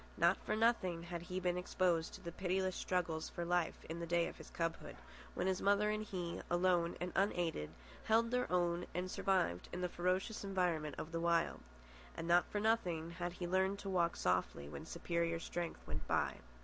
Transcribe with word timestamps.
Not 0.17 0.39
for 0.43 0.55
nothing 0.55 1.03
had 1.03 1.21
he 1.21 1.39
been 1.39 1.59
exposed 1.59 2.15
to 2.15 2.21
the 2.21 2.31
pitiless 2.31 2.75
struggles 2.75 3.29
for 3.29 3.45
life 3.45 3.85
in 3.87 3.99
the 3.99 4.07
day 4.07 4.25
of 4.27 4.35
his 4.37 4.49
cubhood, 4.49 4.95
when 5.35 5.45
his 5.45 5.61
mother 5.61 5.91
and 5.91 6.03
he, 6.03 6.41
alone 6.49 6.97
and 6.99 7.11
unaided, 7.15 7.69
held 8.05 8.31
their 8.31 8.51
own 8.51 8.87
and 8.95 9.11
survived 9.11 9.69
in 9.71 9.81
the 9.81 9.89
ferocious 9.89 10.43
environment 10.43 10.95
of 10.97 11.11
the 11.11 11.19
Wild. 11.19 11.59
And 12.17 12.27
not 12.27 12.49
for 12.49 12.59
nothing 12.59 13.11
had 13.11 13.33
he 13.33 13.45
learned 13.45 13.77
to 13.77 13.89
walk 13.91 14.15
softly 14.15 14.67
when 14.67 14.87
superior 14.87 15.39
strength 15.39 15.85
went 15.85 16.07
by. 16.07 16.37